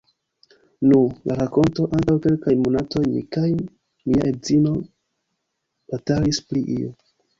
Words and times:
Nu, 0.91 1.01
la 1.31 1.35
rakonto: 1.41 1.83
antaŭ 1.97 2.15
kelkaj 2.23 2.55
monatoj, 2.63 3.03
mi 3.11 3.21
kaj 3.37 3.45
mia 3.59 4.27
edzino 4.31 4.73
batalis 5.93 6.41
pri 6.49 6.65
io. 6.79 6.91